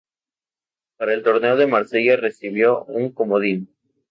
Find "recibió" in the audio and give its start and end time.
2.15-2.85